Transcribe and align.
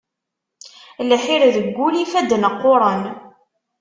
Lḥir 1.09 1.41
deg 1.55 1.77
ul, 1.85 1.95
ifadden 2.03 2.49
qquṛen. 2.53 3.03